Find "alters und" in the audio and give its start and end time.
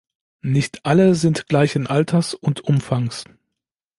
1.85-2.61